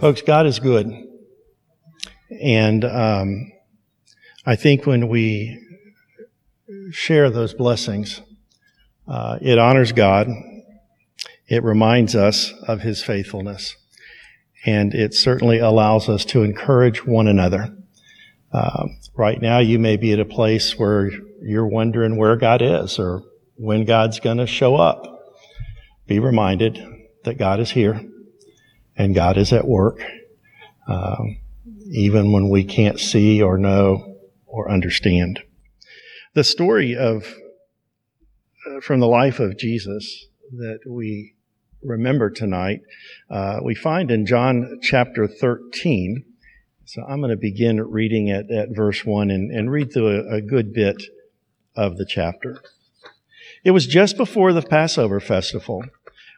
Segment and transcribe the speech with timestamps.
[0.00, 0.92] Folks, God is good.
[2.42, 3.50] And um,
[4.44, 5.58] I think when we
[6.90, 8.20] share those blessings,
[9.08, 10.28] uh, it honors God.
[11.48, 13.74] It reminds us of His faithfulness.
[14.66, 17.74] And it certainly allows us to encourage one another.
[18.52, 21.10] Uh, right now, you may be at a place where
[21.40, 23.22] you're wondering where God is or
[23.54, 25.06] when God's going to show up.
[26.06, 26.84] Be reminded
[27.24, 28.06] that God is here
[28.96, 30.00] and God is at work,
[30.88, 31.38] um,
[31.90, 35.40] even when we can't see or know or understand.
[36.34, 37.34] The story of
[38.66, 41.34] uh, from the life of Jesus that we
[41.82, 42.80] remember tonight,
[43.30, 46.24] uh, we find in John chapter 13.
[46.84, 50.36] So I'm going to begin reading at, at verse 1 and, and read through a,
[50.36, 51.02] a good bit
[51.74, 52.60] of the chapter.
[53.64, 55.84] It was just before the Passover festival.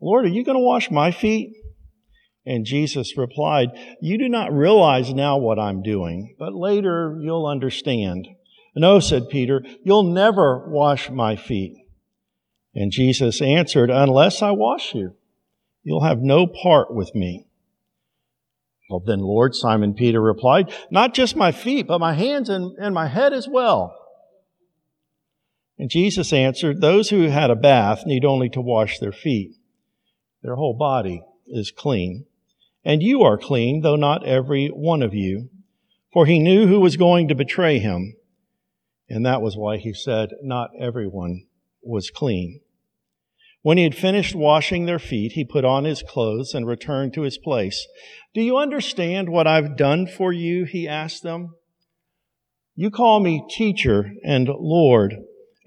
[0.00, 1.54] Lord, are you going to wash my feet?
[2.46, 8.28] And Jesus replied, You do not realize now what I'm doing, but later you'll understand.
[8.74, 11.76] No, oh, said Peter, you'll never wash my feet.
[12.74, 15.14] And Jesus answered, Unless I wash you,
[15.82, 17.46] you'll have no part with me.
[18.88, 22.94] Well, then, Lord, Simon Peter replied, Not just my feet, but my hands and, and
[22.94, 23.94] my head as well.
[25.76, 29.58] And Jesus answered, Those who had a bath need only to wash their feet
[30.48, 32.24] their whole body is clean.
[32.82, 35.50] And you are clean, though not every one of you.
[36.10, 38.16] For he knew who was going to betray him.
[39.10, 41.44] And that was why he said, Not everyone
[41.82, 42.62] was clean.
[43.60, 47.22] When he had finished washing their feet, he put on his clothes and returned to
[47.22, 47.86] his place.
[48.32, 50.64] Do you understand what I've done for you?
[50.64, 51.56] He asked them.
[52.74, 55.14] You call me teacher and Lord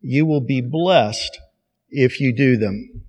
[0.00, 1.38] you will be blessed
[1.90, 3.04] if you do them.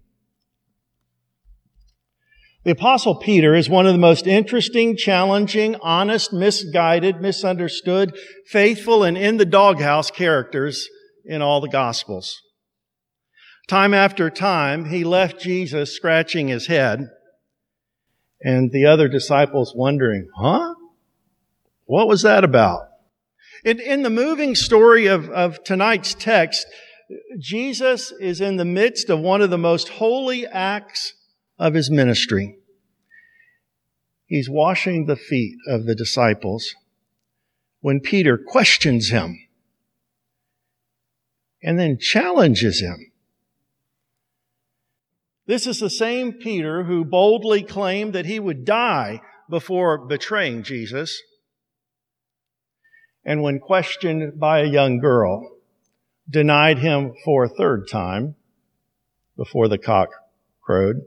[2.64, 8.16] The apostle Peter is one of the most interesting, challenging, honest, misguided, misunderstood,
[8.46, 10.88] faithful, and in the doghouse characters
[11.26, 12.40] in all the gospels.
[13.68, 17.08] Time after time, he left Jesus scratching his head
[18.42, 20.76] and the other disciples wondering, huh?
[21.86, 22.91] What was that about?
[23.64, 26.66] In, in the moving story of, of tonight's text,
[27.38, 31.14] Jesus is in the midst of one of the most holy acts
[31.60, 32.58] of his ministry.
[34.26, 36.74] He's washing the feet of the disciples
[37.82, 39.38] when Peter questions him
[41.62, 43.12] and then challenges him.
[45.46, 51.22] This is the same Peter who boldly claimed that he would die before betraying Jesus
[53.24, 55.58] and when questioned by a young girl,
[56.30, 58.36] denied him for a third time
[59.38, 60.10] before the cock
[60.62, 61.02] crowed.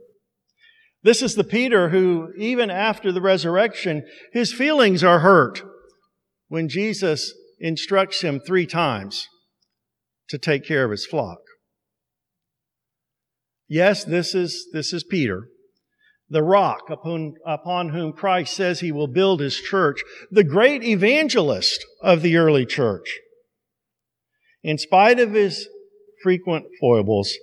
[1.03, 5.63] This is the Peter who, even after the resurrection, his feelings are hurt
[6.49, 9.29] when Jesus instructs him three times
[10.29, 11.41] to take care of his flock.
[13.69, 15.49] Yes, this is, this is Peter
[16.29, 21.85] the rock upon, upon whom Christ says he will build his church, the great evangelist
[22.01, 23.21] of the early church.
[24.63, 25.69] In spite of his
[26.23, 27.35] frequent foibles,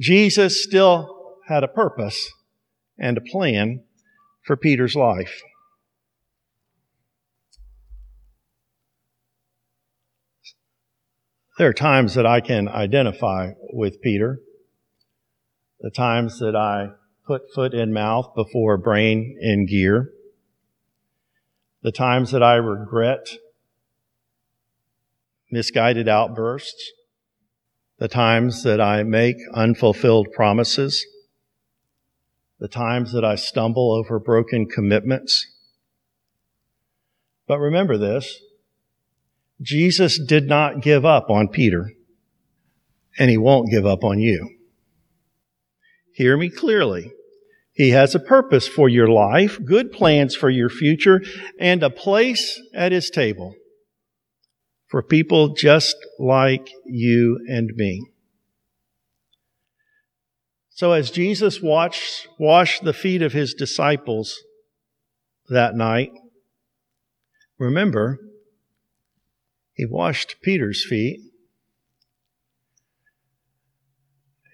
[0.00, 2.32] Jesus still had a purpose
[2.98, 3.84] and a plan
[4.42, 5.42] for Peter's life.
[11.58, 14.40] There are times that I can identify with Peter,
[15.80, 16.88] the times that I
[17.26, 20.12] put foot in mouth before brain in gear,
[21.82, 23.28] the times that I regret
[25.50, 26.90] misguided outbursts,
[27.98, 31.06] the times that I make unfulfilled promises,
[32.58, 35.46] the times that I stumble over broken commitments.
[37.46, 38.40] But remember this
[39.60, 41.92] Jesus did not give up on Peter,
[43.18, 44.61] and he won't give up on you.
[46.14, 47.12] Hear me clearly.
[47.72, 51.22] He has a purpose for your life, good plans for your future,
[51.58, 53.54] and a place at his table
[54.88, 58.06] for people just like you and me.
[60.68, 64.38] So as Jesus washed the feet of his disciples
[65.48, 66.10] that night,
[67.58, 68.18] remember,
[69.72, 71.20] he washed Peter's feet,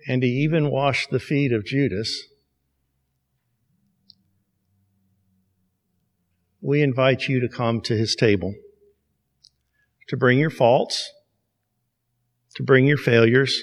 [0.09, 2.25] and he even washed the feet of Judas.
[6.63, 8.55] We invite you to come to his table
[10.09, 11.13] to bring your faults,
[12.55, 13.63] to bring your failures,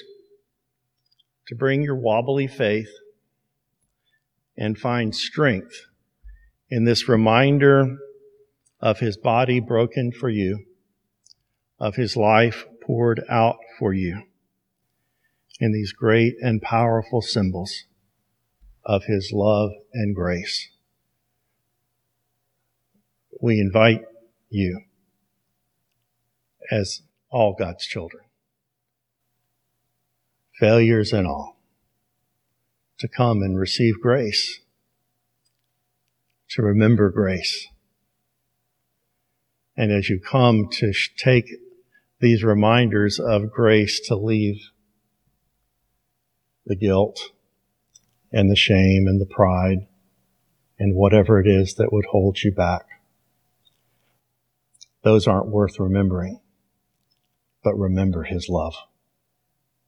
[1.48, 2.90] to bring your wobbly faith,
[4.56, 5.86] and find strength
[6.70, 7.96] in this reminder
[8.80, 10.64] of his body broken for you,
[11.80, 14.22] of his life poured out for you,
[15.60, 17.84] in these great and powerful symbols
[18.84, 20.68] of his love and grace.
[23.40, 24.02] We invite
[24.48, 24.82] you
[26.70, 28.24] as all God's children,
[30.58, 31.58] failures and all,
[32.98, 34.60] to come and receive grace,
[36.50, 37.66] to remember grace.
[39.76, 41.50] And as you come to take
[42.20, 44.70] these reminders of grace to leave
[46.66, 47.30] the guilt
[48.32, 49.86] and the shame and the pride
[50.78, 52.84] and whatever it is that would hold you back.
[55.02, 56.40] Those aren't worth remembering
[57.66, 58.76] but remember his love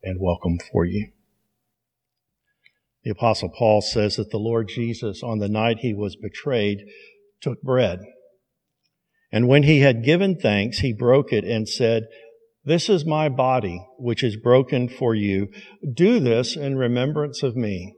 [0.02, 1.12] and welcome for you.
[3.04, 6.80] The apostle Paul says that the Lord Jesus, on the night he was betrayed,
[7.40, 8.00] took bread.
[9.30, 12.08] And when he had given thanks, he broke it and said,
[12.68, 15.48] This is my body, which is broken for you.
[15.90, 17.94] Do this in remembrance of me.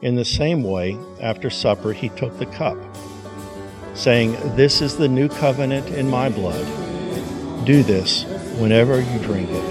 [0.00, 2.78] In the same way, after supper, he took the cup,
[3.92, 6.64] saying, This is the new covenant in my blood.
[7.66, 8.22] Do this
[8.60, 9.64] whenever you drink it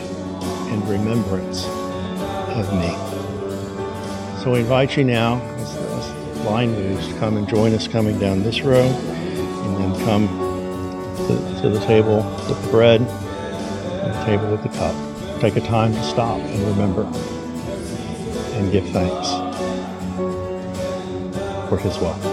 [0.74, 2.90] in remembrance of me.
[4.44, 8.20] So we invite you now, as the line moves, to come and join us coming
[8.20, 10.28] down this row, and then come
[11.28, 12.18] to, to the table
[12.50, 13.23] with the bread,
[14.04, 14.96] the table with the cup.
[15.40, 17.04] Take a time to stop and remember
[18.54, 19.30] and give thanks
[21.70, 22.33] for his welcome.